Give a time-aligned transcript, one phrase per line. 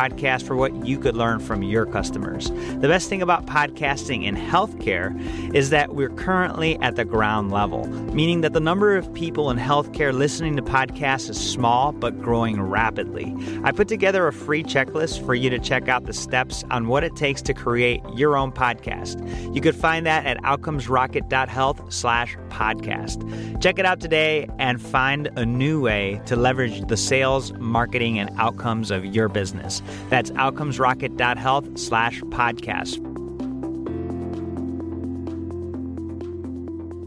[0.00, 2.50] for what you could learn from your customers.
[2.50, 5.14] The best thing about podcasting in healthcare
[5.54, 9.58] is that we're currently at the ground level, meaning that the number of people in
[9.58, 13.34] healthcare listening to podcasts is small but growing rapidly.
[13.62, 17.04] I put together a free checklist for you to check out the steps on what
[17.04, 19.54] it takes to create your own podcast.
[19.54, 23.60] You could find that at outcomesrocket.health slash podcast.
[23.60, 28.30] Check it out today and find a new way to leverage the sales, marketing, and
[28.38, 29.82] outcomes of your business.
[30.08, 33.10] That's outcomesrocket.health slash podcast.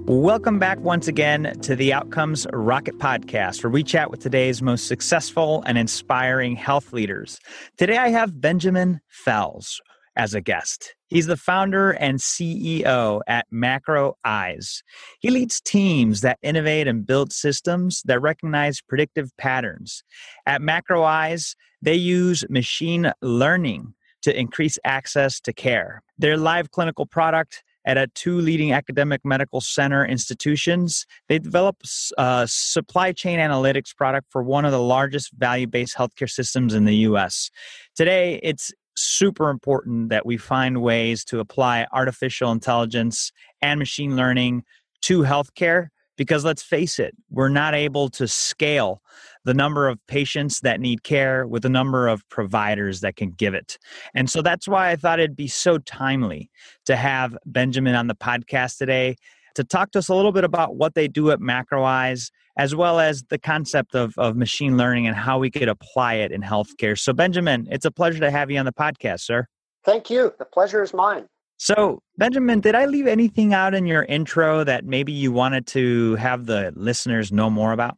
[0.06, 4.88] Welcome back once again to the Outcomes Rocket Podcast, where we chat with today's most
[4.88, 7.40] successful and inspiring health leaders.
[7.78, 9.82] Today I have Benjamin Fels
[10.16, 10.96] as a guest.
[11.08, 14.84] He's the founder and CEO at Macro Eyes.
[15.20, 20.04] He leads teams that innovate and build systems that recognize predictive patterns.
[20.46, 26.02] At Macro Eyes, they use machine learning to increase access to care.
[26.18, 31.06] Their live clinical product at a two leading academic medical center institutions.
[31.28, 31.78] They develop
[32.18, 36.74] a uh, supply chain analytics product for one of the largest value based healthcare systems
[36.74, 37.50] in the US.
[37.96, 44.64] Today, it's super important that we find ways to apply artificial intelligence and machine learning
[45.02, 49.02] to healthcare because let's face it, we're not able to scale
[49.46, 53.54] the number of patients that need care with the number of providers that can give
[53.54, 53.78] it.
[54.14, 56.50] And so that's why I thought it'd be so timely
[56.86, 59.16] to have Benjamin on the podcast today
[59.56, 63.00] to talk to us a little bit about what they do at MacroEyes, as well
[63.00, 66.98] as the concept of, of machine learning and how we could apply it in healthcare.
[66.98, 69.48] So, Benjamin, it's a pleasure to have you on the podcast, sir.
[69.86, 70.34] Thank you.
[70.40, 71.28] The pleasure is mine.
[71.58, 76.16] So, Benjamin, did I leave anything out in your intro that maybe you wanted to
[76.16, 77.96] have the listeners know more about?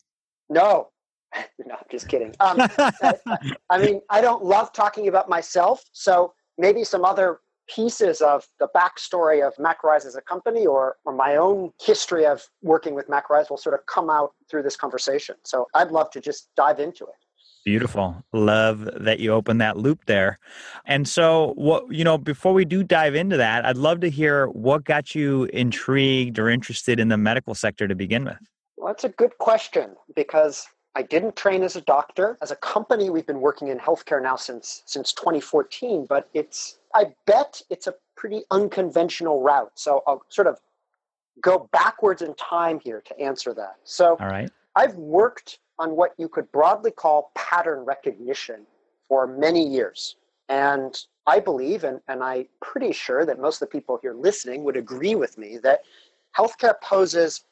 [0.49, 0.89] No,
[1.65, 2.33] no, I'm just kidding.
[2.39, 2.57] Um,
[3.69, 8.67] I mean, I don't love talking about myself, so maybe some other pieces of the
[8.75, 13.49] backstory of MacroEyes as a company or, or my own history of working with MacroEyes
[13.49, 15.35] will sort of come out through this conversation.
[15.43, 17.15] So I'd love to just dive into it.
[17.65, 18.23] Beautiful.
[18.31, 20.37] Love that you opened that loop there.
[20.85, 24.47] And so what you know, before we do dive into that, I'd love to hear
[24.49, 28.37] what got you intrigued or interested in the medical sector to begin with.
[28.77, 32.37] Well, that's a good question because I didn't train as a doctor.
[32.41, 37.13] As a company, we've been working in healthcare now since since 2014, but it's I
[37.25, 39.73] bet it's a pretty unconventional route.
[39.75, 40.59] So I'll sort of
[41.41, 43.75] go backwards in time here to answer that.
[43.83, 44.49] So All right.
[44.75, 48.65] I've worked on what you could broadly call pattern recognition
[49.07, 50.15] for many years.
[50.47, 54.63] And I believe, and, and I'm pretty sure that most of the people here listening
[54.63, 55.81] would agree with me, that
[56.37, 57.43] healthcare poses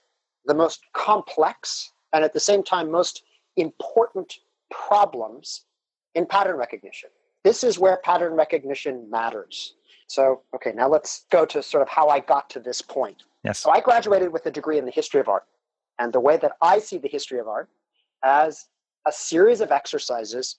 [0.45, 3.23] the most complex and at the same time most
[3.57, 4.33] important
[4.71, 5.65] problems
[6.15, 7.09] in pattern recognition.
[7.43, 9.75] This is where pattern recognition matters.
[10.07, 13.23] So, okay, now let's go to sort of how I got to this point.
[13.43, 13.59] Yes.
[13.59, 15.43] So, I graduated with a degree in the history of art.
[15.99, 17.69] And the way that I see the history of art
[18.23, 18.67] as
[19.07, 20.57] a series of exercises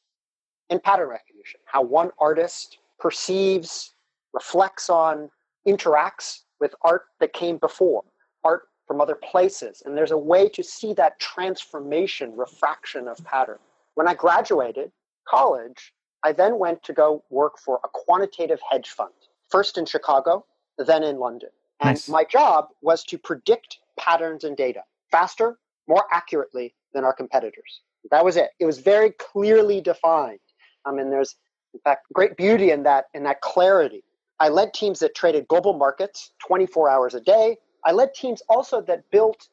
[0.70, 3.94] in pattern recognition, how one artist perceives,
[4.32, 5.30] reflects on,
[5.66, 8.04] interacts with art that came before,
[8.44, 9.82] art from other places.
[9.84, 13.58] And there's a way to see that transformation, refraction of pattern.
[13.94, 14.92] When I graduated
[15.28, 19.12] college, I then went to go work for a quantitative hedge fund,
[19.48, 20.44] first in Chicago,
[20.78, 21.50] then in London.
[21.80, 22.08] And nice.
[22.08, 27.82] my job was to predict patterns in data faster, more accurately than our competitors.
[28.10, 28.50] That was it.
[28.58, 30.40] It was very clearly defined.
[30.84, 31.36] I mean, there's
[31.72, 34.02] in fact great beauty in that in that clarity.
[34.40, 38.80] I led teams that traded global markets 24 hours a day, I led teams also
[38.82, 39.48] that built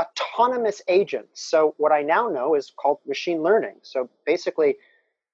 [0.00, 1.40] autonomous agents.
[1.40, 3.76] So, what I now know is called machine learning.
[3.82, 4.76] So, basically,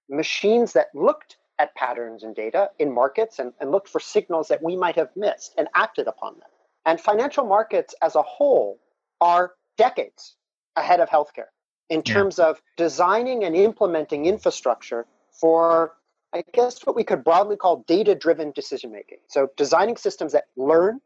[0.09, 4.63] machines that looked at patterns and data in markets and, and looked for signals that
[4.63, 6.49] we might have missed and acted upon them.
[6.87, 8.81] And financial markets as a whole
[9.21, 10.37] are decades
[10.77, 11.51] ahead of healthcare
[11.89, 12.47] in terms yeah.
[12.47, 15.93] of designing and implementing infrastructure for
[16.35, 19.19] I guess, what we could broadly call data driven decision making.
[19.29, 21.01] So, designing systems that learn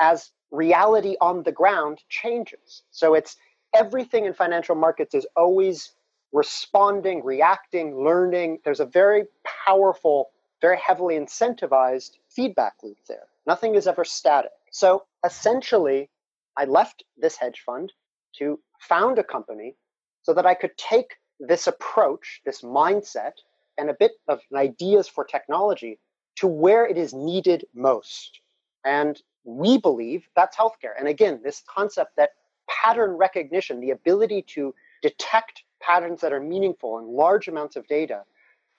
[0.00, 2.82] as reality on the ground changes.
[2.90, 3.36] So, it's
[3.74, 5.92] everything in financial markets is always
[6.32, 8.58] responding, reacting, learning.
[8.64, 9.24] There's a very
[9.66, 10.30] powerful,
[10.60, 13.26] very heavily incentivized feedback loop there.
[13.46, 14.50] Nothing is ever static.
[14.70, 16.10] So, essentially,
[16.56, 17.92] I left this hedge fund
[18.38, 19.74] to found a company
[20.22, 23.32] so that I could take this approach, this mindset,
[23.78, 25.98] and a bit of ideas for technology
[26.36, 28.40] to where it is needed most.
[28.84, 30.92] And we believe that's healthcare.
[30.98, 32.30] And again, this concept that
[32.68, 38.24] pattern recognition, the ability to detect patterns that are meaningful in large amounts of data,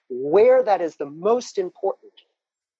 [0.08, 2.12] where that is the most important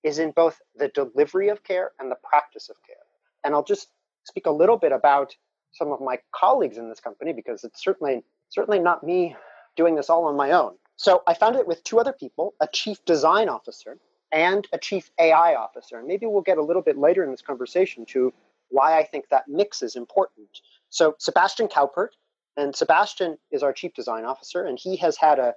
[0.05, 2.97] is in both the delivery of care and the practice of care.
[3.45, 3.89] And I'll just
[4.25, 5.35] speak a little bit about
[5.73, 9.37] some of my colleagues in this company because it's certainly certainly not me
[9.77, 10.75] doing this all on my own.
[10.97, 13.99] So I founded it with two other people, a chief design officer
[14.33, 15.99] and a chief AI officer.
[15.99, 18.33] And maybe we'll get a little bit later in this conversation to
[18.69, 20.61] why I think that mix is important.
[20.89, 22.11] So Sebastian Kaupert,
[22.57, 25.55] and Sebastian is our chief design officer, and he has had a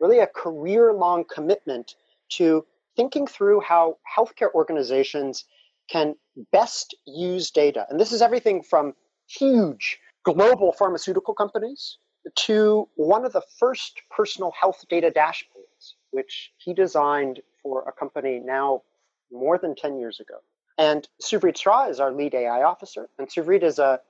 [0.00, 1.94] really a career-long commitment
[2.30, 2.64] to
[2.96, 5.44] thinking through how healthcare organizations
[5.90, 6.14] can
[6.52, 7.86] best use data.
[7.90, 8.94] And this is everything from
[9.28, 11.98] huge global pharmaceutical companies
[12.34, 18.40] to one of the first personal health data dashboards, which he designed for a company
[18.44, 18.82] now
[19.32, 20.36] more than 10 years ago.
[20.78, 23.08] And Suvrit is our lead AI officer.
[23.18, 24.00] And Suvrit is a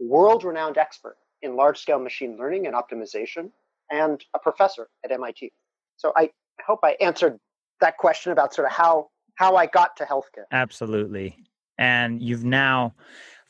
[0.00, 3.50] world renowned expert in large scale machine learning and optimization
[3.90, 5.52] and a professor at MIT.
[5.96, 6.30] So I
[6.66, 7.38] hope I answered
[7.80, 10.44] that question about sort of how, how I got to healthcare.
[10.50, 11.36] Absolutely.
[11.78, 12.94] And you've now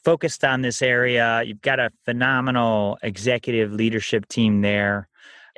[0.04, 1.42] focused on this area.
[1.44, 5.08] You've got a phenomenal executive leadership team there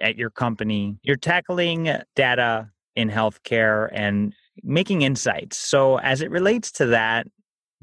[0.00, 0.99] at your company.
[1.03, 5.56] You're tackling data in healthcare and making insights.
[5.56, 7.26] So, as it relates to that,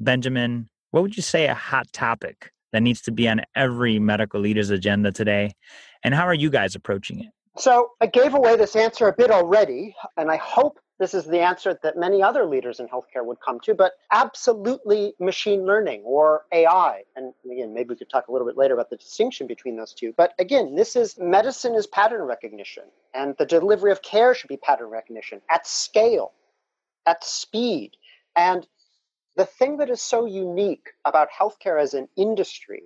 [0.00, 4.40] Benjamin, what would you say a hot topic that needs to be on every medical
[4.40, 5.52] leader's agenda today?
[6.02, 7.30] And how are you guys approaching it?
[7.58, 11.40] So, I gave away this answer a bit already, and I hope this is the
[11.40, 16.42] answer that many other leaders in healthcare would come to, but absolutely machine learning or
[16.52, 17.02] AI.
[17.16, 19.92] And again, maybe we could talk a little bit later about the distinction between those
[19.92, 20.14] two.
[20.16, 22.84] But again, this is medicine is pattern recognition,
[23.14, 26.34] and the delivery of care should be pattern recognition at scale,
[27.04, 27.96] at speed.
[28.36, 28.64] And
[29.34, 32.84] the thing that is so unique about healthcare as an industry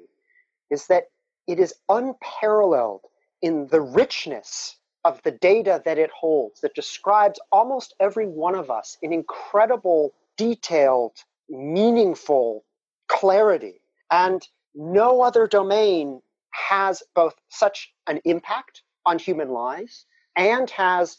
[0.71, 1.11] is that
[1.47, 3.03] it is unparalleled
[3.43, 8.70] in the richness of the data that it holds that describes almost every one of
[8.70, 11.12] us in incredible, detailed,
[11.49, 12.64] meaningful
[13.08, 13.81] clarity.
[14.11, 16.20] And no other domain
[16.50, 21.19] has both such an impact on human lives and has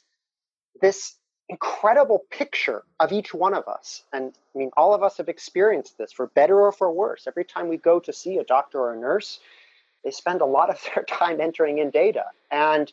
[0.81, 1.15] this
[1.49, 4.03] incredible picture of each one of us.
[4.11, 7.25] And I mean, all of us have experienced this for better or for worse.
[7.25, 9.39] Every time we go to see a doctor or a nurse,
[10.03, 12.25] they spend a lot of their time entering in data.
[12.51, 12.91] And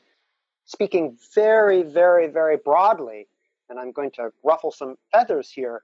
[0.64, 3.26] speaking very, very, very broadly,
[3.68, 5.82] and I'm going to ruffle some feathers here,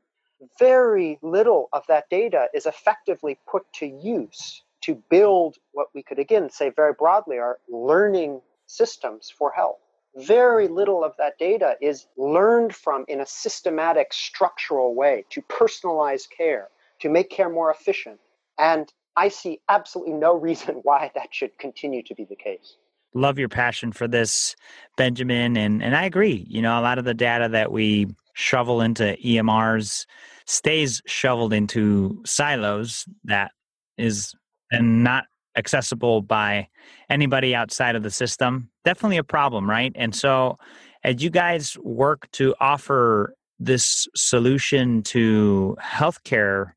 [0.58, 6.18] very little of that data is effectively put to use to build what we could
[6.18, 9.78] again say very broadly are learning systems for health.
[10.16, 16.22] Very little of that data is learned from in a systematic, structural way to personalize
[16.28, 16.68] care,
[17.00, 18.18] to make care more efficient.
[18.58, 22.76] And I see absolutely no reason why that should continue to be the case
[23.14, 24.54] love your passion for this,
[24.96, 25.56] Benjamin.
[25.56, 26.46] And, and I agree.
[26.48, 30.06] You know, a lot of the data that we shovel into EMRs
[30.46, 33.52] stays shoveled into silos that
[33.98, 34.34] is
[34.70, 35.24] and not
[35.56, 36.68] accessible by
[37.08, 38.70] anybody outside of the system.
[38.84, 39.92] Definitely a problem, right?
[39.94, 40.58] And so,
[41.02, 46.72] as you guys work to offer this solution to healthcare,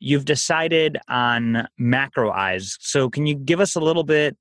[0.00, 2.76] you've decided on macro eyes.
[2.80, 4.36] So, can you give us a little bit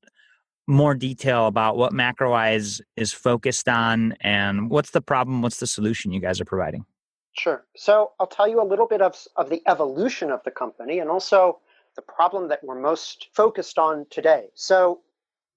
[0.68, 6.12] more detail about what MacroEyes is focused on and what's the problem, what's the solution
[6.12, 6.86] you guys are providing?
[7.38, 7.66] Sure.
[7.76, 11.10] So I'll tell you a little bit of, of the evolution of the company and
[11.10, 11.60] also
[11.96, 14.48] the problem that we're most focused on today.
[14.56, 15.02] So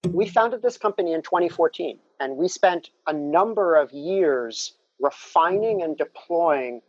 [0.08, 5.96] we founded this company in 2014 and we spent a number of years refining and
[5.96, 6.82] deploying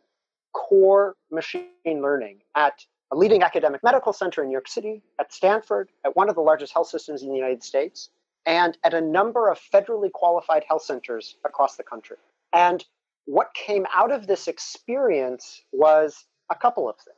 [0.53, 5.89] core machine learning at a leading academic medical center in New York City, at Stanford,
[6.05, 8.09] at one of the largest health systems in the United States,
[8.45, 12.17] and at a number of federally qualified health centers across the country.
[12.53, 12.83] And
[13.25, 17.17] what came out of this experience was a couple of things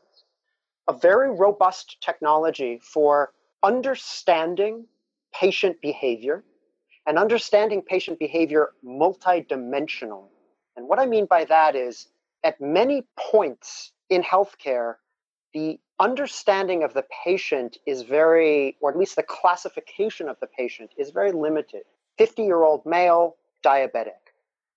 [0.89, 3.31] a very robust technology for
[3.63, 4.85] understanding
[5.33, 6.43] patient behavior
[7.07, 10.27] and understanding patient behavior multidimensionally.
[10.75, 12.07] And what I mean by that is
[12.43, 14.95] at many points in healthcare,
[15.53, 20.91] the understanding of the patient is very, or at least the classification of the patient
[20.97, 21.83] is very limited.
[22.17, 24.33] 50 year old male, diabetic.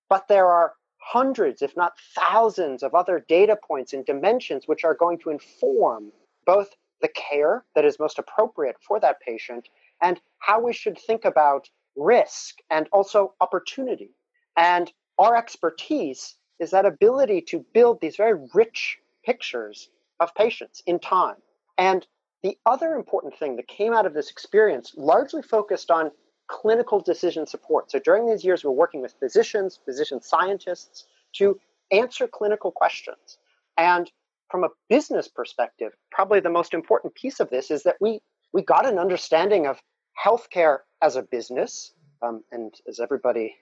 [0.08, 4.94] But there are hundreds, if not thousands, of other data points and dimensions which are
[4.94, 6.12] going to inform
[6.44, 9.68] both the care that is most appropriate for that patient
[10.02, 14.10] and how we should think about risk and also opportunity.
[14.56, 20.98] And our expertise is that ability to build these very rich pictures of patients in
[20.98, 21.36] time.
[21.78, 22.06] And
[22.42, 26.10] the other important thing that came out of this experience largely focused on
[26.48, 27.90] clinical decision support.
[27.90, 31.58] So during these years, we're working with physicians, physician scientists to
[31.90, 33.38] answer clinical questions.
[33.76, 34.10] And
[34.50, 38.20] from a business perspective, probably the most important piece of this is that we
[38.52, 39.82] we got an understanding of
[40.24, 41.92] healthcare as a business.
[42.22, 43.54] Um, and as everybody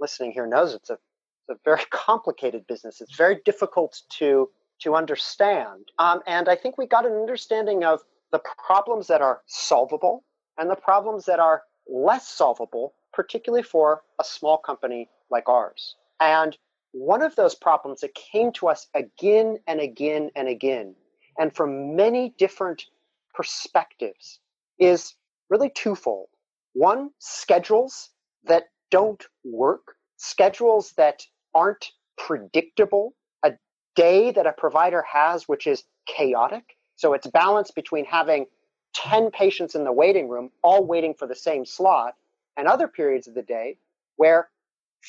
[0.00, 3.00] listening here knows, it's a, it's a very complicated business.
[3.00, 4.50] It's very difficult to
[4.84, 5.90] to understand.
[5.98, 8.00] Um, and I think we got an understanding of
[8.32, 10.24] the problems that are solvable
[10.58, 15.96] and the problems that are less solvable, particularly for a small company like ours.
[16.20, 16.56] And
[16.92, 20.94] one of those problems that came to us again and again and again,
[21.38, 22.84] and from many different
[23.34, 24.38] perspectives,
[24.78, 25.14] is
[25.50, 26.28] really twofold.
[26.74, 28.10] One, schedules
[28.44, 31.24] that don't work, schedules that
[31.54, 33.14] aren't predictable,
[33.94, 36.76] day that a provider has which is chaotic.
[36.96, 38.46] So it's balance between having
[38.94, 42.14] 10 patients in the waiting room, all waiting for the same slot,
[42.56, 43.76] and other periods of the day
[44.16, 44.48] where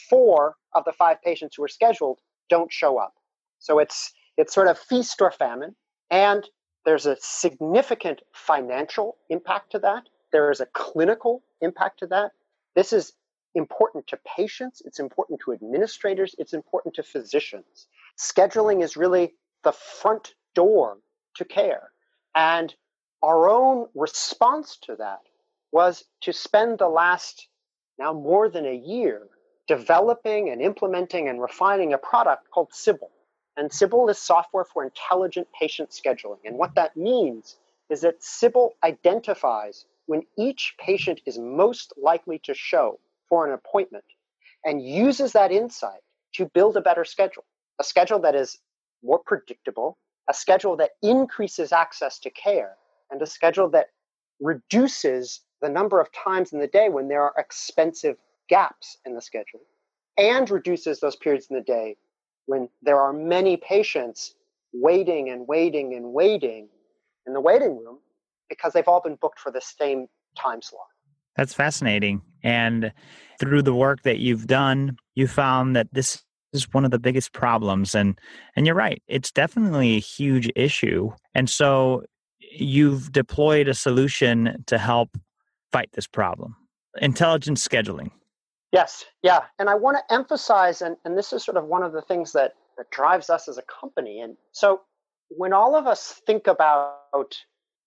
[0.10, 3.16] four of the five patients who are scheduled don't show up.
[3.60, 5.76] So it's it's sort of feast or famine,
[6.12, 6.46] and
[6.86, 10.10] there's a significant financial impact to that.
[10.32, 12.32] There is a clinical impact to that.
[12.76, 13.14] This is
[13.56, 17.88] important to patients, it's important to administrators, it's important to physicians.
[18.18, 20.98] Scheduling is really the front door
[21.36, 21.92] to care.
[22.36, 22.74] And
[23.24, 25.22] our own response to that
[25.72, 27.48] was to spend the last
[27.98, 29.28] now more than a year
[29.68, 33.10] developing and implementing and refining a product called Sibyl.
[33.58, 36.40] And Sibyl is software for intelligent patient scheduling.
[36.46, 37.58] And what that means
[37.90, 44.04] is that Sibyl identifies when each patient is most likely to show for an appointment
[44.64, 46.02] and uses that insight
[46.34, 47.46] to build a better schedule,
[47.80, 48.58] a schedule that is
[49.04, 49.98] more predictable,
[50.30, 52.76] a schedule that increases access to care,
[53.12, 53.88] and a schedule that
[54.40, 58.18] reduces the number of times in the day when there are expensive
[58.50, 59.62] gaps in the schedule
[60.18, 61.96] and reduces those periods in the day
[62.46, 64.36] when there are many patients
[64.74, 66.68] waiting and waiting and waiting
[67.26, 67.98] in the waiting room
[68.50, 70.86] because they've all been booked for the same time slot.
[71.36, 72.22] That's fascinating.
[72.44, 72.92] And
[73.40, 76.24] through the work that you've done, you found that this
[76.56, 78.20] is one of the biggest problems and
[78.56, 81.12] and you're right, it's definitely a huge issue.
[81.36, 82.04] And so
[82.40, 85.18] you've deployed a solution to help
[85.72, 86.56] fight this problem
[87.02, 88.10] intelligent scheduling.
[88.72, 89.42] Yes, yeah.
[89.60, 92.34] And I want to emphasize, and, and this is sort of one of the things
[92.34, 94.20] that, that drives us as a company.
[94.22, 94.82] And so
[95.30, 97.38] when all of us think about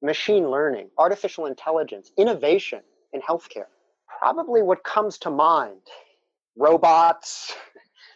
[0.03, 2.81] machine learning, artificial intelligence, innovation
[3.13, 3.67] in healthcare,
[4.19, 5.81] probably what comes to mind
[6.57, 7.53] robots,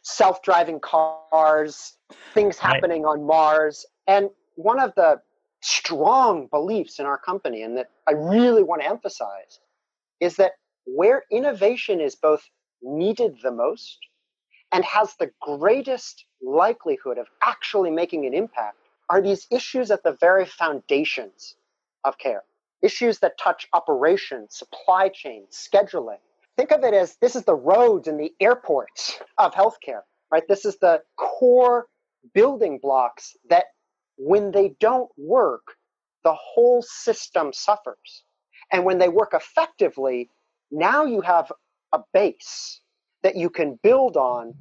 [0.02, 1.96] self driving cars,
[2.34, 3.10] things happening right.
[3.10, 3.86] on Mars.
[4.06, 5.20] And one of the
[5.60, 9.60] strong beliefs in our company and that I really want to emphasize
[10.20, 10.52] is that
[10.84, 12.42] where innovation is both
[12.82, 13.98] needed the most
[14.72, 18.76] and has the greatest likelihood of actually making an impact
[19.08, 21.54] are these issues at the very foundations
[22.04, 22.42] of care.
[22.82, 26.18] Issues that touch operations, supply chain, scheduling.
[26.56, 30.42] Think of it as this is the roads and the airports of healthcare, right?
[30.48, 31.86] This is the core
[32.34, 33.66] building blocks that
[34.16, 35.62] when they don't work,
[36.24, 38.24] the whole system suffers.
[38.70, 40.30] And when they work effectively,
[40.70, 41.50] now you have
[41.92, 42.80] a base
[43.22, 44.54] that you can build on,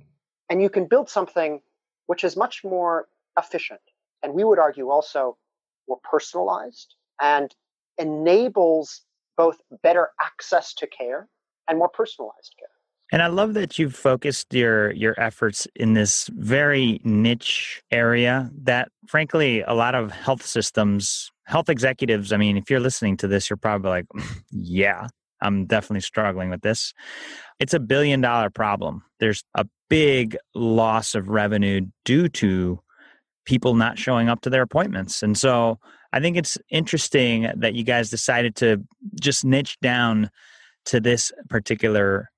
[0.49, 1.61] and you can build something
[2.07, 3.07] which is much more
[3.37, 3.81] efficient.
[4.23, 5.37] And we would argue also
[5.87, 7.53] more personalized and
[7.97, 9.01] enables
[9.37, 11.27] both better access to care
[11.67, 12.67] and more personalized care.
[13.13, 18.89] And I love that you've focused your your efforts in this very niche area that
[19.07, 23.49] frankly a lot of health systems, health executives, I mean, if you're listening to this,
[23.49, 24.05] you're probably like,
[24.51, 25.07] yeah,
[25.41, 26.93] I'm definitely struggling with this.
[27.59, 29.03] It's a billion dollar problem.
[29.19, 32.79] There's a big loss of revenue due to
[33.45, 35.21] people not showing up to their appointments.
[35.21, 35.79] And so
[36.13, 38.83] I think it's interesting that you guys decided to
[39.19, 40.29] just niche down
[40.85, 42.29] to this particular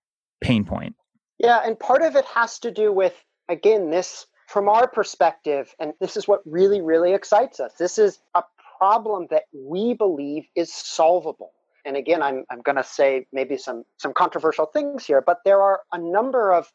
[0.42, 0.96] pain point?
[1.40, 3.14] Yeah, and part of it has to do with
[3.50, 8.20] again, this, from our perspective, and this is what really, really excites us, this is
[8.36, 8.44] a
[8.78, 11.52] problem that we believe is solvable.
[11.86, 15.62] And again, I'm, I'm going to say maybe some, some controversial things here, but there
[15.62, 16.72] are a number of,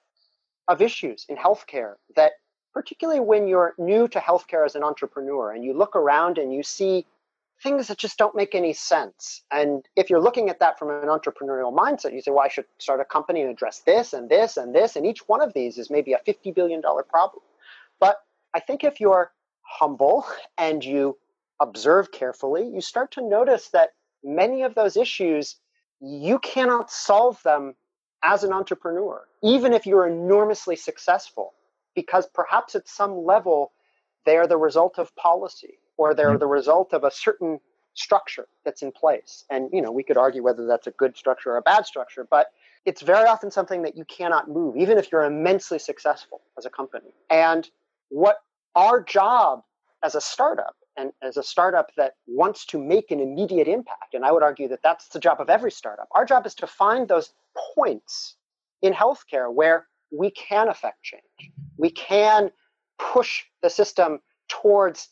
[0.68, 2.32] of issues in healthcare that,
[2.74, 6.62] particularly when you're new to healthcare as an entrepreneur and you look around and you
[6.62, 7.06] see
[7.62, 9.42] things that just don't make any sense.
[9.50, 12.66] And if you're looking at that from an entrepreneurial mindset, you say, well, I should
[12.78, 14.96] start a company and address this and this and this.
[14.96, 17.42] And each one of these is maybe a $50 billion problem.
[18.00, 18.18] But
[18.54, 20.24] I think if you're humble
[20.56, 21.18] and you
[21.60, 23.90] observe carefully, you start to notice that
[24.22, 25.56] many of those issues,
[26.00, 27.74] you cannot solve them
[28.22, 31.54] as an entrepreneur, even if you're enormously successful,
[31.94, 33.72] because perhaps at some level,
[34.26, 36.38] they are the result of policy or they're mm-hmm.
[36.38, 37.60] the result of a certain
[37.94, 39.44] structure that's in place.
[39.50, 42.26] And you know, we could argue whether that's a good structure or a bad structure,
[42.30, 42.46] but
[42.86, 46.70] it's very often something that you cannot move, even if you're immensely successful as a
[46.70, 47.10] company.
[47.28, 47.68] And
[48.08, 48.36] what
[48.74, 49.62] our job
[50.02, 54.24] as a startup and as a startup that wants to make an immediate impact, and
[54.24, 57.08] I would argue that that's the job of every startup, our job is to find
[57.08, 57.32] those
[57.74, 58.36] points
[58.80, 61.52] in healthcare where we can affect change.
[61.76, 62.50] We can
[62.98, 65.08] push the system towards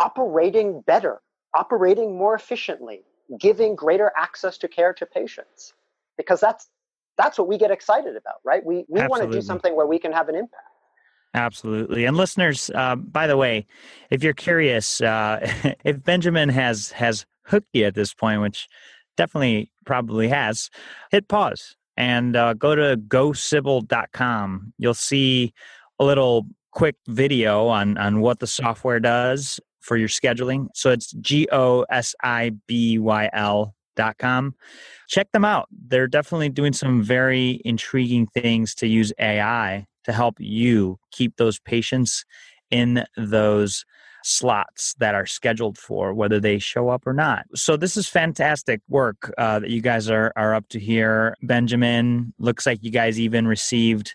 [0.00, 1.20] operating better,
[1.54, 3.02] operating more efficiently,
[3.38, 5.74] giving greater access to care to patients.
[6.16, 6.68] Because that's
[7.16, 8.64] that's what we get excited about, right?
[8.64, 10.64] We we want to do something where we can have an impact.
[11.34, 12.06] Absolutely.
[12.06, 13.66] And listeners, uh, by the way,
[14.10, 15.38] if you're curious, uh,
[15.84, 18.68] if Benjamin has has hooked you at this point, which
[19.16, 20.70] definitely probably has,
[21.10, 24.72] hit pause and uh, go to gosibyl.com.
[24.78, 25.52] You'll see
[25.98, 30.68] a little quick video on on what the software does for your scheduling.
[30.72, 34.54] So it's G O S I B Y L dot com.
[35.08, 35.66] Check them out.
[35.88, 41.58] They're definitely doing some very intriguing things to use AI to help you keep those
[41.58, 42.24] patients
[42.70, 43.84] in those
[44.22, 47.46] slots that are scheduled for, whether they show up or not.
[47.56, 51.34] So this is fantastic work uh, that you guys are are up to here.
[51.42, 54.14] Benjamin, looks like you guys even received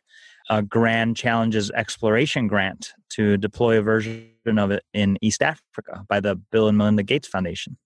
[0.49, 6.19] a Grand Challenges Exploration Grant to deploy a version of it in East Africa by
[6.19, 7.77] the Bill and Melinda Gates Foundation.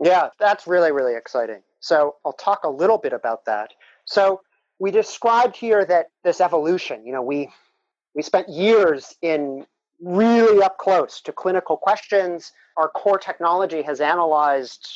[0.00, 1.62] Yeah, that's really, really exciting.
[1.80, 3.72] So I'll talk a little bit about that.
[4.04, 4.40] So
[4.78, 7.50] we described here that this evolution, you know, we
[8.14, 9.66] we spent years in
[10.00, 12.52] really up close to clinical questions.
[12.76, 14.88] Our core technology has analyzed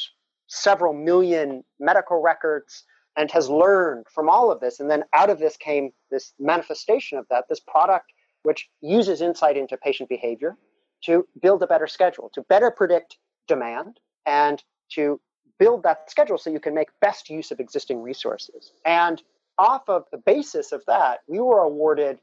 [0.47, 2.85] several million medical records
[3.17, 4.81] and has learned from all of this.
[4.81, 8.13] And then out of this came this manifestation of that, this product
[8.45, 10.57] which uses insight into patient behavior
[11.05, 15.21] to build a better schedule, to better predict demand, and to
[15.59, 18.73] build that schedule so you can make best use of existing resources.
[18.85, 19.23] And
[19.59, 22.21] off of the basis of that, we were awarded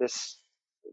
[0.00, 0.38] this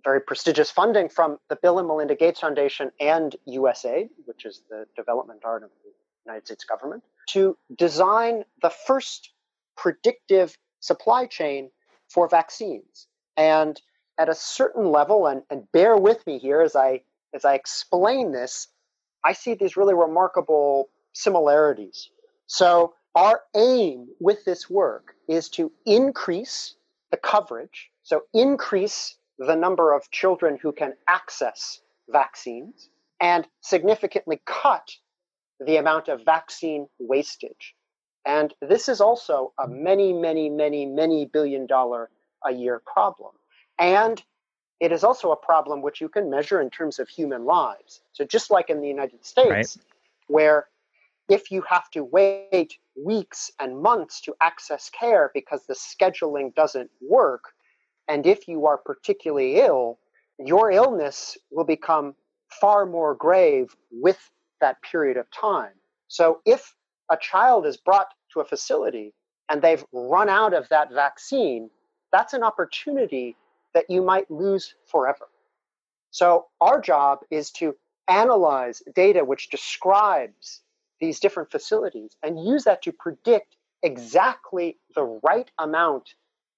[0.04, 4.86] very prestigious funding from the Bill and Melinda Gates Foundation and USAID, which is the
[4.96, 5.92] development arm of the
[6.26, 9.32] United States government, to design the first
[9.78, 11.70] predictive supply chain
[12.10, 13.08] for vaccines.
[13.38, 13.82] And
[14.18, 17.02] at a certain level, and, and bear with me here as I
[17.34, 18.68] as I explain this,
[19.24, 22.10] I see these really remarkable similarities.
[22.48, 26.76] So our aim with this work is to increase
[27.12, 34.96] the coverage, so increase the number of children who can access vaccines, and significantly cut
[35.60, 37.76] the amount of vaccine wastage.
[38.26, 42.10] And this is also a many, many, many, many billion dollar
[42.46, 43.32] a year problem.
[43.80, 44.22] And
[44.80, 48.02] it is also a problem which you can measure in terms of human lives.
[48.14, 49.78] So, just like in the United States, right.
[50.28, 50.68] where
[51.30, 56.90] if you have to wait weeks and months to access care because the scheduling doesn't
[57.02, 57.54] work,
[58.08, 59.98] and if you are particularly ill,
[60.38, 62.16] your illness will become
[62.50, 65.72] far more grave with that period of time.
[66.08, 66.76] So if
[67.12, 69.14] a child is brought to a facility
[69.50, 71.70] and they've run out of that vaccine,
[72.12, 73.36] that's an opportunity
[73.76, 75.28] that you might lose forever.
[76.10, 77.76] So our job is to
[78.08, 80.62] analyze data which describes
[81.00, 86.16] these different facilities and use that to predict exactly the right amount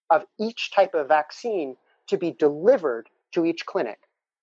[0.09, 1.75] of each type of vaccine
[2.07, 3.99] to be delivered to each clinic.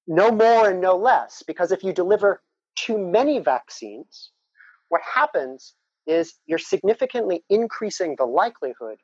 [0.06, 2.42] No more and no less, because if you deliver
[2.76, 4.30] too many vaccines,
[4.88, 5.74] what happens
[6.06, 8.98] is you're significantly increasing the likelihood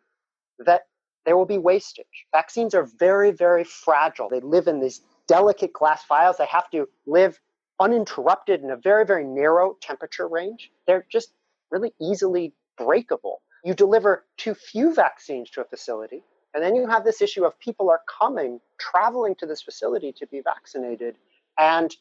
[0.59, 0.83] that
[1.25, 2.27] there will be wastage.
[2.33, 4.29] Vaccines are very, very fragile.
[4.29, 6.37] They live in these delicate glass vials.
[6.39, 7.39] They have to live
[7.79, 10.71] uninterrupted in a very, very narrow temperature range.
[10.87, 11.33] They're just
[11.71, 13.43] really easily breakable.
[13.65, 16.23] You deliver too few vaccines to a facility,
[16.55, 20.27] And then you have this issue of people are coming, traveling to this facility to
[20.27, 21.17] be vaccinated,
[21.59, 21.95] and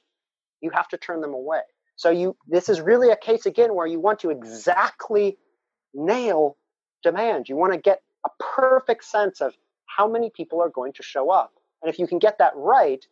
[0.61, 1.61] you have to turn them away.
[1.95, 5.37] So you this is really a case again where you want to exactly
[5.93, 6.57] nail
[7.03, 7.49] demand.
[7.49, 9.55] You want to get a perfect sense of
[9.85, 11.53] how many people are going to show up.
[11.81, 13.05] And if you can get that right,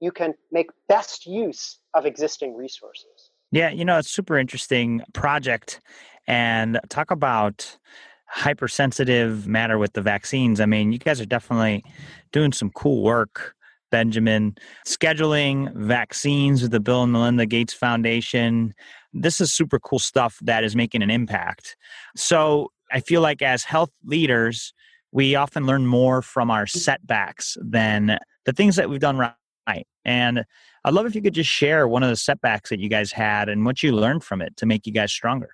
[0.00, 3.30] you can make best use of existing resources.
[3.50, 5.80] Yeah, you know, it's super interesting project
[6.26, 7.78] and talk about
[8.26, 10.60] hypersensitive matter with the vaccines.
[10.60, 11.82] I mean, you guys are definitely
[12.30, 13.54] doing some cool work,
[13.90, 14.54] Benjamin.
[14.86, 18.74] Scheduling vaccines with the Bill and Melinda Gates Foundation.
[19.14, 21.74] This is super cool stuff that is making an impact.
[22.14, 24.72] So I feel like as health leaders,
[25.12, 29.86] we often learn more from our setbacks than the things that we've done right.
[30.04, 30.44] And
[30.84, 33.48] I'd love if you could just share one of the setbacks that you guys had
[33.48, 35.50] and what you learned from it to make you guys stronger.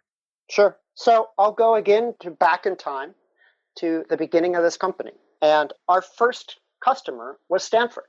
[0.50, 0.76] Sure.
[0.94, 3.14] So I'll go again to back in time
[3.78, 5.12] to the beginning of this company.
[5.42, 8.04] And our first customer was Stanford.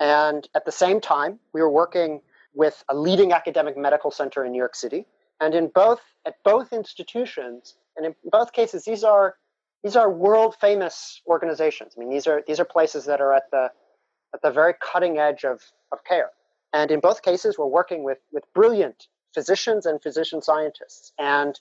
[0.00, 2.20] And at the same time, we were working
[2.54, 5.06] with a leading academic medical center in New York City.
[5.40, 9.36] And in both at both institutions, and in both cases, these are
[9.82, 11.94] these are world famous organizations.
[11.96, 13.70] I mean, these are these are places that are at the
[14.32, 16.30] at the very cutting edge of, of care.
[16.72, 21.12] And in both cases, we're working with with brilliant physicians and physician scientists.
[21.18, 21.58] And,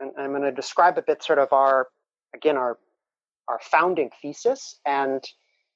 [0.00, 1.88] and I'm going to describe a bit sort of our,
[2.34, 2.78] again, our,
[3.46, 5.22] our founding thesis and,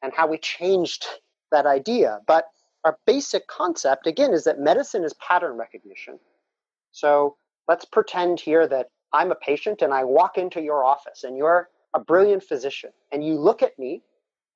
[0.03, 1.05] and how we changed
[1.53, 2.21] that idea.
[2.27, 2.47] But
[2.85, 6.19] our basic concept, again, is that medicine is pattern recognition.
[6.93, 7.37] So
[7.69, 11.69] let's pretend here that I'm a patient and I walk into your office and you're
[11.95, 14.03] a brilliant physician and you look at me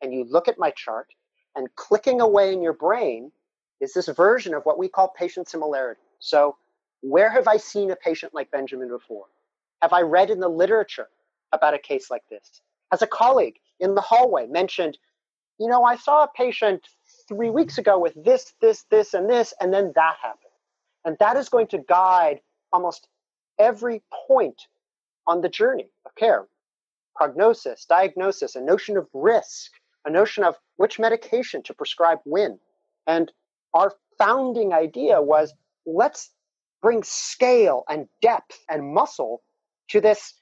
[0.02, 1.06] and you look at my chart
[1.54, 3.30] and clicking away in your brain
[3.80, 6.00] is this version of what we call patient similarity.
[6.18, 6.56] So
[7.02, 9.26] where have I seen a patient like Benjamin before?
[9.80, 11.06] Have I read in the literature
[11.52, 12.60] about a case like this?
[12.90, 14.98] Has a colleague in the hallway mentioned,
[15.60, 16.88] you know, I saw a patient
[17.28, 20.50] three weeks ago with this, this, this, and this, and then that happened.
[21.04, 22.40] And that is going to guide
[22.72, 23.06] almost
[23.58, 24.60] every point
[25.26, 26.46] on the journey of care
[27.18, 29.72] prognosis, diagnosis, a notion of risk,
[30.06, 32.60] a notion of which medication to prescribe when.
[33.08, 33.32] And
[33.74, 35.52] our founding idea was
[35.84, 36.30] let's
[36.80, 39.42] bring scale and depth and muscle
[39.88, 40.34] to this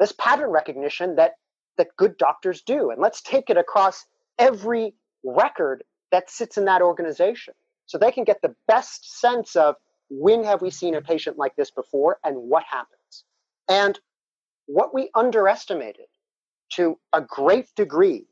[0.00, 1.32] this pattern recognition that
[1.76, 4.04] that good doctors do and let's take it across
[4.38, 4.94] every
[5.24, 7.54] record that sits in that organization
[7.86, 9.76] so they can get the best sense of
[10.10, 13.24] when have we seen a patient like this before and what happens
[13.68, 13.98] and
[14.66, 16.06] what we underestimated
[16.70, 18.26] to a great degree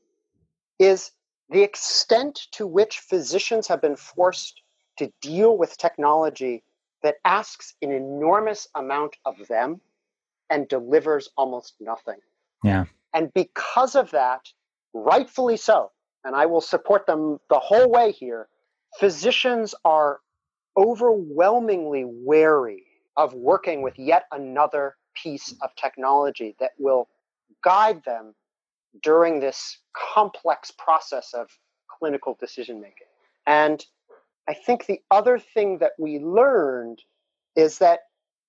[0.78, 1.12] is
[1.48, 4.62] the extent to which physicians have been forced
[4.98, 6.62] to deal with technology
[7.02, 9.80] that asks an enormous amount of them
[10.50, 12.18] and delivers almost nothing.
[12.64, 12.86] Yeah.
[13.14, 14.40] And because of that,
[14.92, 15.90] rightfully so,
[16.24, 18.48] and I will support them the whole way here,
[18.98, 20.20] physicians are
[20.76, 22.84] overwhelmingly wary
[23.16, 27.08] of working with yet another piece of technology that will
[27.64, 28.34] guide them
[29.02, 29.78] during this
[30.14, 31.48] complex process of
[31.98, 33.06] clinical decision making.
[33.46, 33.84] And
[34.48, 37.02] I think the other thing that we learned
[37.56, 38.00] is that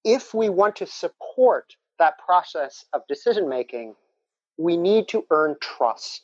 [0.04, 3.96] if we want to support that process of decision making,
[4.58, 6.22] we need to earn trust.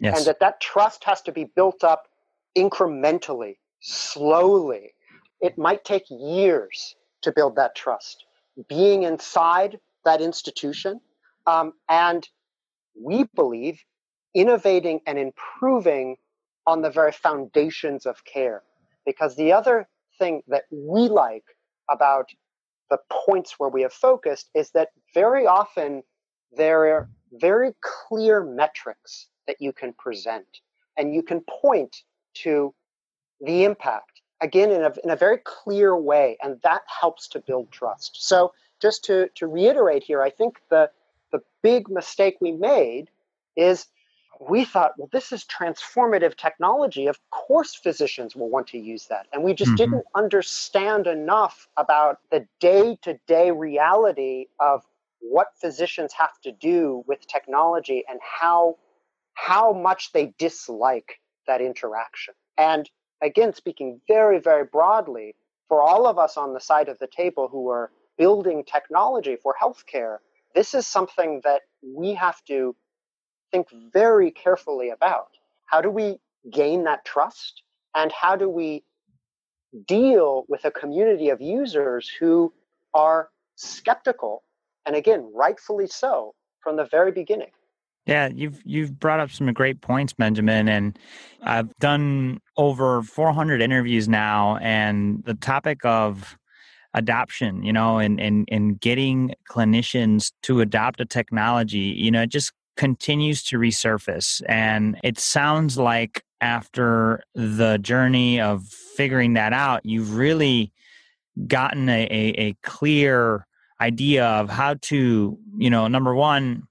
[0.00, 0.18] Yes.
[0.18, 2.08] And that that trust has to be built up
[2.56, 4.94] incrementally, slowly.
[5.40, 8.24] It might take years to build that trust.
[8.68, 11.00] Being inside that institution,
[11.46, 12.26] um, and
[13.00, 13.80] we believe
[14.34, 16.16] innovating and improving
[16.66, 18.62] on the very foundations of care.
[19.06, 21.44] Because the other thing that we like
[21.90, 22.26] about
[22.90, 26.02] the points where we have focused is that very often
[26.56, 30.46] there are very clear metrics that you can present
[30.96, 31.96] and you can point
[32.34, 32.72] to
[33.40, 34.13] the impact
[34.44, 38.52] again in a, in a very clear way and that helps to build trust so
[38.80, 40.90] just to, to reiterate here i think the,
[41.32, 43.08] the big mistake we made
[43.56, 43.86] is
[44.40, 47.06] we thought, well, this is transformative technology.
[47.06, 49.26] Of course, physicians will want to use that.
[49.32, 49.76] And we just mm-hmm.
[49.76, 54.82] didn't understand enough about the day to day reality of
[55.20, 58.76] what physicians have to do with technology and how,
[59.34, 62.34] how much they dislike that interaction.
[62.58, 62.88] And
[63.24, 65.34] again, speaking very, very broadly,
[65.68, 69.56] for all of us on the side of the table who are building technology for
[69.60, 70.18] healthcare,
[70.54, 72.76] this is something that we have to
[73.50, 75.28] think very carefully about.
[75.66, 76.18] How do we
[76.52, 77.62] gain that trust?
[77.96, 78.84] And how do we
[79.88, 82.52] deal with a community of users who
[82.92, 84.42] are skeptical,
[84.86, 87.50] and again, rightfully so, from the very beginning?
[88.06, 90.98] Yeah, you've you've brought up some great points, Benjamin, and
[91.42, 96.36] I've done over 400 interviews now, and the topic of
[96.92, 102.30] adoption, you know, and and and getting clinicians to adopt a technology, you know, it
[102.30, 109.80] just continues to resurface, and it sounds like after the journey of figuring that out,
[109.86, 110.70] you've really
[111.46, 113.46] gotten a, a, a clear
[113.80, 116.64] idea of how to, you know, number one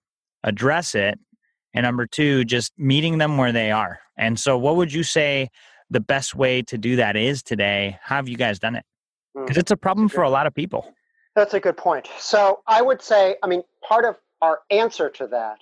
[0.43, 1.19] address it
[1.73, 3.99] and number two just meeting them where they are.
[4.17, 5.49] And so what would you say
[5.89, 7.97] the best way to do that is today?
[8.01, 8.85] How have you guys done it?
[9.33, 9.61] Because hmm.
[9.61, 10.93] it's a problem for a lot of people.
[11.35, 12.09] That's a good point.
[12.19, 15.59] So i would say i mean part of our answer to that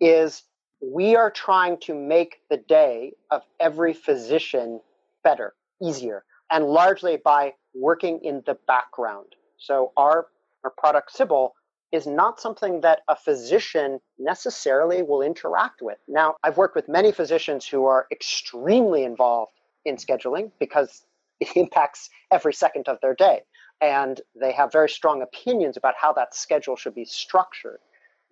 [0.00, 0.42] is
[0.82, 4.80] we are trying to make the day of every physician
[5.22, 9.34] better easier and largely by working in the background.
[9.56, 10.26] So our
[10.62, 11.54] our product Sibyl
[11.94, 15.98] is not something that a physician necessarily will interact with.
[16.08, 19.52] Now, I've worked with many physicians who are extremely involved
[19.84, 21.04] in scheduling because
[21.38, 23.42] it impacts every second of their day.
[23.80, 27.78] And they have very strong opinions about how that schedule should be structured.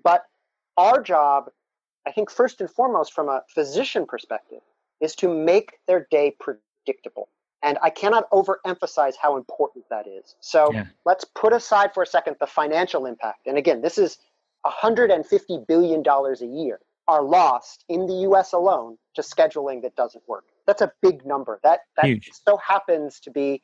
[0.03, 0.25] But
[0.77, 1.51] our job,
[2.05, 4.63] I think, first and foremost, from a physician perspective,
[5.01, 7.29] is to make their day predictable.
[7.63, 10.35] And I cannot overemphasize how important that is.
[10.41, 10.87] So yeah.
[11.05, 13.47] let's put aside for a second the financial impact.
[13.47, 14.19] And again, this is
[14.67, 20.45] $150 billion a year are lost in the US alone to scheduling that doesn't work.
[20.67, 21.61] That's a big number.
[21.63, 22.31] That, that Huge.
[22.47, 23.63] so happens to be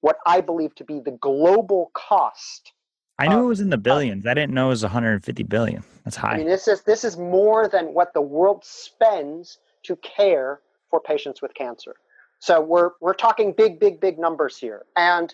[0.00, 2.72] what I believe to be the global cost.
[3.18, 4.26] I knew of, it was in the billions.
[4.26, 5.84] I didn't know it was 150 billion.
[6.04, 6.32] That's high.
[6.32, 11.00] I mean, this is this is more than what the world spends to care for
[11.00, 11.96] patients with cancer.
[12.40, 14.84] So we're we're talking big, big, big numbers here.
[14.96, 15.32] And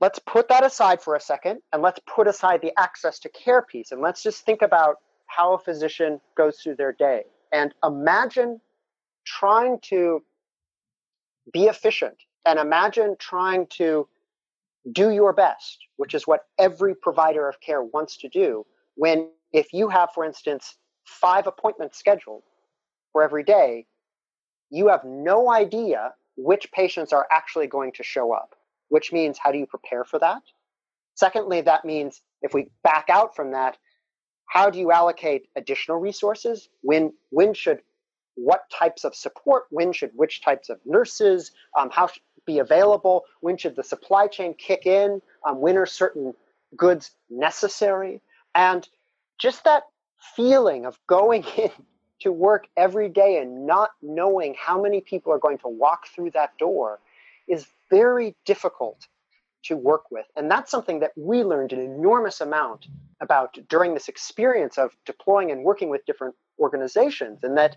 [0.00, 3.62] let's put that aside for a second and let's put aside the access to care
[3.62, 7.24] piece and let's just think about how a physician goes through their day.
[7.52, 8.60] And imagine
[9.24, 10.22] trying to
[11.52, 14.08] be efficient and imagine trying to
[14.92, 18.66] do your best, which is what every provider of care wants to do.
[18.96, 22.42] When, if you have, for instance, five appointments scheduled
[23.12, 23.86] for every day,
[24.70, 28.54] you have no idea which patients are actually going to show up,
[28.88, 30.42] which means how do you prepare for that?
[31.14, 33.76] Secondly, that means if we back out from that,
[34.46, 36.68] how do you allocate additional resources?
[36.82, 37.80] When when should
[38.34, 39.64] what types of support?
[39.70, 41.52] When should which types of nurses?
[41.78, 42.08] Um, how
[42.46, 43.24] be available?
[43.40, 45.22] When should the supply chain kick in?
[45.46, 46.34] Um, when are certain
[46.76, 48.20] goods necessary?
[48.54, 48.86] And
[49.38, 49.84] just that
[50.36, 51.70] feeling of going in
[52.20, 56.30] to work every day and not knowing how many people are going to walk through
[56.30, 57.00] that door
[57.48, 59.06] is very difficult
[59.64, 60.26] to work with.
[60.36, 62.86] And that's something that we learned an enormous amount
[63.20, 67.40] about during this experience of deploying and working with different organizations.
[67.42, 67.76] And that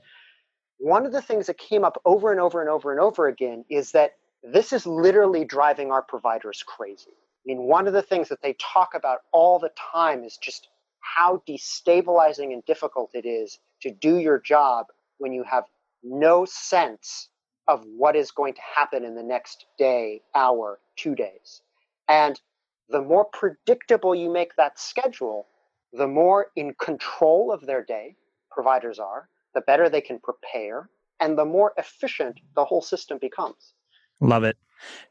[0.80, 3.66] one of the things that came up over and over and over and over again
[3.70, 7.12] is that this is literally driving our providers crazy.
[7.12, 10.68] I mean, one of the things that they talk about all the time is just
[11.00, 15.66] how destabilizing and difficult it is to do your job when you have
[16.04, 17.30] no sense
[17.68, 21.62] of what is going to happen in the next day, hour, two days.
[22.08, 22.40] And
[22.90, 25.48] the more predictable you make that schedule,
[25.92, 28.16] the more in control of their day
[28.50, 33.74] providers are, the better they can prepare, and the more efficient the whole system becomes.
[34.22, 34.58] Love it.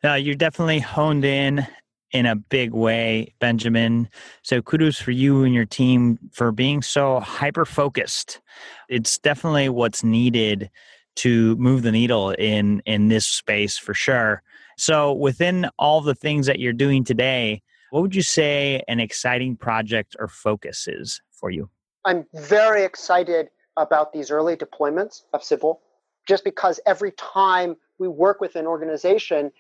[0.05, 1.67] Uh, you're definitely honed in
[2.13, 4.09] in a big way, Benjamin.
[4.43, 8.41] So kudos for you and your team for being so hyper focused.
[8.89, 10.71] It's definitely what's needed
[11.17, 14.43] to move the needle in in this space for sure.
[14.79, 19.57] So within all the things that you're doing today, what would you say an exciting
[19.57, 21.71] project or focus is for you?
[22.05, 25.81] I'm very excited about these early deployments of Sibyl
[26.27, 29.51] just because every time we work with an organization,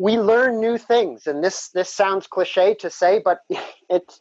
[0.00, 3.40] we learn new things and this this sounds cliche to say but
[3.90, 4.20] it's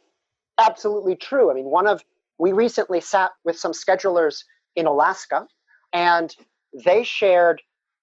[0.60, 1.50] absolutely true.
[1.50, 2.04] I mean one of
[2.38, 4.44] we recently sat with some schedulers
[4.76, 5.48] in alaska
[5.94, 6.36] and
[6.86, 7.62] they shared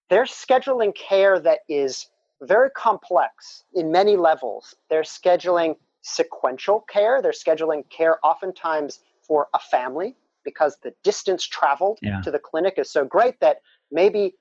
[0.09, 2.07] their scheduling care that is
[2.43, 4.75] very complex in many levels.
[4.89, 7.21] They're scheduling sequential care.
[7.21, 12.21] They're scheduling care oftentimes for a family because the distance traveled yeah.
[12.23, 13.59] to the clinic is so great that
[13.91, 14.35] maybe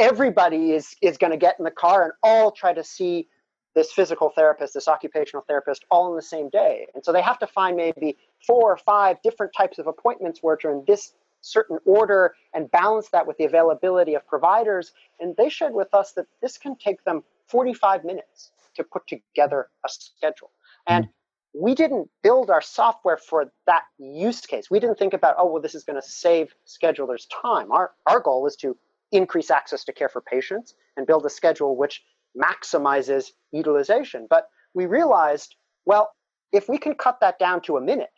[0.00, 3.28] everybody is is going to get in the car and all try to see
[3.74, 6.86] this physical therapist, this occupational therapist, all in the same day.
[6.94, 10.64] And so they have to find maybe four or five different types of appointments which
[10.64, 14.92] are in this certain order and balance that with the availability of providers.
[15.20, 19.68] And they shared with us that this can take them 45 minutes to put together
[19.84, 20.50] a schedule.
[20.88, 20.94] Hmm.
[20.94, 21.08] And
[21.52, 24.70] we didn't build our software for that use case.
[24.70, 27.70] We didn't think about, oh, well, this is going to save schedulers time.
[27.70, 28.76] Our, our goal is to
[29.12, 32.02] increase access to care for patients and build a schedule which
[32.36, 34.26] maximizes utilization.
[34.28, 36.12] But we realized, well,
[36.52, 38.12] if we can cut that down to a minute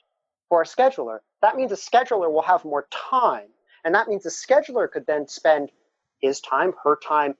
[0.48, 3.48] for a scheduler, that means a scheduler will have more time.
[3.85, 5.70] And that means the scheduler could then spend
[6.20, 7.35] his time, her time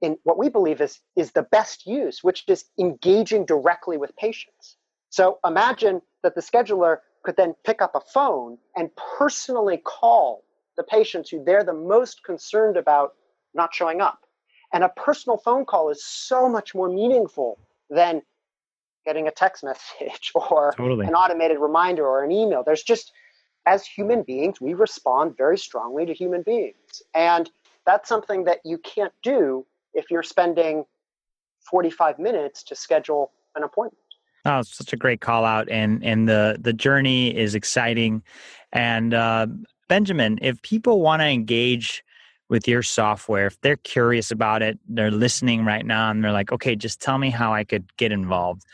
[0.00, 4.76] in what we believe is, is the best use, which is engaging directly with patients.
[5.10, 10.44] So imagine that the scheduler could then pick up a phone and personally call
[10.78, 13.12] the patients who they're the most concerned about
[13.52, 14.20] not showing up.
[14.72, 17.58] And a personal phone call is so much more meaningful
[17.90, 18.22] than
[19.04, 19.64] getting a text
[20.00, 21.06] message or totally.
[21.06, 22.62] an automated reminder or an email.
[22.64, 23.12] There's just,
[23.66, 27.02] as human beings, we respond very strongly to human beings.
[27.14, 27.50] And
[27.84, 30.84] that's something that you can't do if you're spending
[31.70, 33.98] 45 minutes to schedule an appointment.
[34.44, 38.22] Oh, such a great call out, and and the the journey is exciting.
[38.72, 39.48] And uh,
[39.88, 42.04] Benjamin, if people want to engage
[42.48, 46.52] with your software, if they're curious about it, they're listening right now, and they're like,
[46.52, 48.64] okay, just tell me how I could get involved.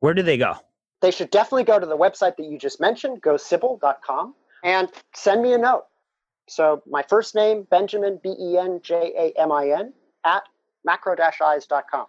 [0.00, 0.56] Where do they go?
[1.00, 5.52] They should definitely go to the website that you just mentioned, gosibyl.com, and send me
[5.52, 5.84] a note.
[6.48, 9.92] So my first name, Benjamin, B E N J A M I N,
[10.24, 10.42] at
[10.84, 12.06] macro-eyes.com.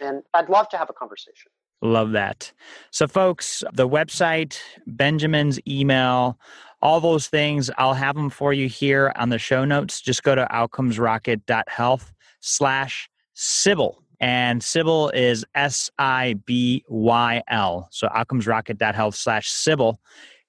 [0.00, 1.50] And I'd love to have a conversation.
[1.82, 2.52] Love that.
[2.92, 6.38] So, folks, the website, Benjamin's email,
[6.82, 10.00] all those things, I'll have them for you here on the show notes.
[10.00, 14.02] Just go to outcomesrocket.health slash Sibyl.
[14.20, 17.88] And Sibyl is S I B Y L.
[17.90, 20.00] So outcomesrocket.health slash Sibyl.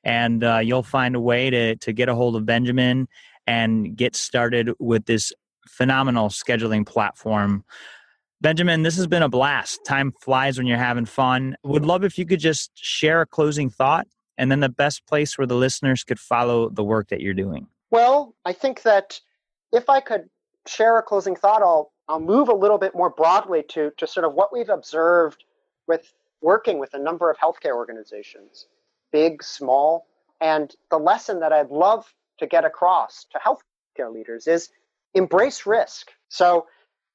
[0.03, 3.07] And uh, you'll find a way to, to get a hold of Benjamin
[3.47, 5.31] and get started with this
[5.67, 7.63] phenomenal scheduling platform.
[8.41, 9.79] Benjamin, this has been a blast.
[9.85, 11.55] Time flies when you're having fun.
[11.63, 15.37] Would love if you could just share a closing thought and then the best place
[15.37, 17.67] where the listeners could follow the work that you're doing.
[17.91, 19.19] Well, I think that
[19.71, 20.29] if I could
[20.67, 24.25] share a closing thought, I'll I'll move a little bit more broadly to to sort
[24.25, 25.43] of what we've observed
[25.87, 28.67] with working with a number of healthcare organizations,
[29.11, 30.07] big, small,
[30.41, 34.69] and the lesson that I'd love to get across to healthcare leaders is
[35.13, 36.11] embrace risk.
[36.29, 36.67] So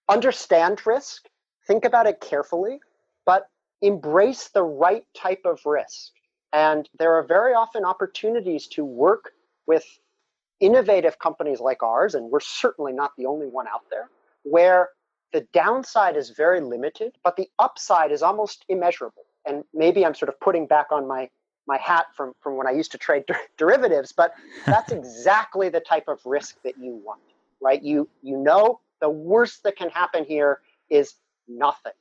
[0.08, 1.26] understand risk,
[1.66, 2.80] think about it carefully,
[3.26, 3.48] but
[3.82, 6.12] embrace the right type of risk.
[6.52, 9.32] And there are very often opportunities to work
[9.66, 9.84] with
[10.60, 14.08] innovative companies like ours, and we're certainly not the only one out there,
[14.42, 14.90] where
[15.32, 19.24] the downside is very limited, but the upside is almost immeasurable.
[19.46, 21.30] And maybe I'm sort of putting back on my
[21.66, 24.32] my hat from, from when I used to trade der- derivatives, but
[24.64, 27.20] that's exactly the type of risk that you want
[27.60, 27.82] right?
[27.82, 31.14] You you know the worst that can happen here is
[31.46, 31.92] nothing.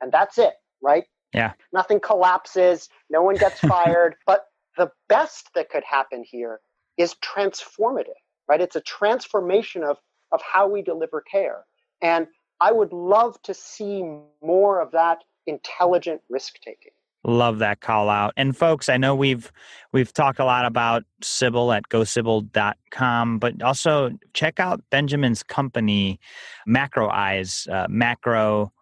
[0.00, 1.04] And that's it, right?
[1.34, 1.52] Yeah.
[1.72, 6.60] Nothing collapses, no one gets fired, but the best that could happen here
[6.96, 8.60] is transformative, right?
[8.60, 9.98] It's a transformation of
[10.32, 11.64] of how we deliver care.
[12.02, 12.26] And
[12.60, 14.02] I would love to see
[14.42, 16.92] more of that intelligent risk taking.
[17.26, 18.34] Love that call out.
[18.36, 19.50] And folks, I know we've
[19.92, 26.20] we've talked a lot about Sibyl at gosibyl.com, but also check out Benjamin's company,
[26.66, 28.72] Macro Eyes, uh, macro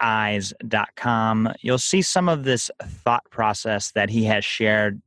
[0.00, 1.52] eyes.com.
[1.60, 5.00] You'll see some of this thought process that he has shared.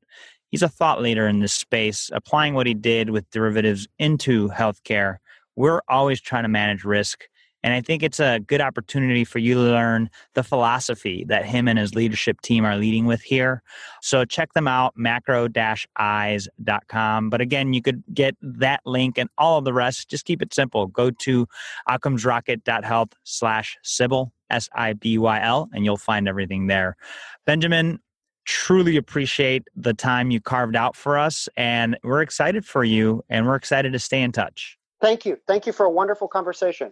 [0.49, 5.17] He's a thought leader in this space, applying what he did with derivatives into healthcare.
[5.55, 7.27] We're always trying to manage risk
[7.63, 11.67] and I think it's a good opportunity for you to learn the philosophy that him
[11.67, 13.61] and his leadership team are leading with here.
[14.01, 17.29] So check them out, macro-eyes.com.
[17.29, 20.09] But again, you could get that link and all of the rest.
[20.09, 20.87] Just keep it simple.
[20.87, 21.45] Go to
[21.89, 26.95] outcomesrocket.health slash Sibyl, S-I-B-Y-L, and you'll find everything there.
[27.45, 27.99] Benjamin,
[28.45, 31.47] truly appreciate the time you carved out for us.
[31.55, 34.77] And we're excited for you and we're excited to stay in touch.
[35.01, 35.37] Thank you.
[35.47, 36.91] Thank you for a wonderful conversation.